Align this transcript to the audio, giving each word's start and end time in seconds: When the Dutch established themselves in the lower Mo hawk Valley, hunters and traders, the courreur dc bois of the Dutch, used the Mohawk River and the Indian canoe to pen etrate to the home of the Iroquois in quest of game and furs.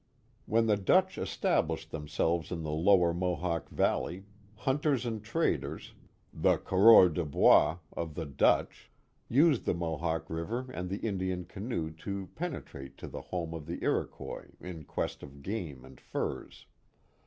When 0.47 0.65
the 0.65 0.77
Dutch 0.77 1.19
established 1.19 1.91
themselves 1.91 2.51
in 2.51 2.63
the 2.63 2.71
lower 2.71 3.13
Mo 3.13 3.35
hawk 3.35 3.69
Valley, 3.69 4.25
hunters 4.55 5.05
and 5.05 5.23
traders, 5.23 5.93
the 6.33 6.57
courreur 6.57 7.07
dc 7.07 7.29
bois 7.29 7.77
of 7.93 8.15
the 8.15 8.25
Dutch, 8.25 8.89
used 9.29 9.65
the 9.65 9.75
Mohawk 9.75 10.27
River 10.27 10.65
and 10.73 10.89
the 10.89 10.97
Indian 11.05 11.45
canoe 11.45 11.91
to 11.97 12.29
pen 12.33 12.53
etrate 12.55 12.97
to 12.97 13.07
the 13.07 13.21
home 13.21 13.53
of 13.53 13.67
the 13.67 13.77
Iroquois 13.83 14.49
in 14.59 14.85
quest 14.85 15.21
of 15.21 15.43
game 15.43 15.85
and 15.85 16.01
furs. 16.01 16.65